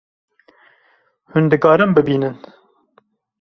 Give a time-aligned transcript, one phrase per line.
[1.31, 2.35] Hûn dikarin bibînin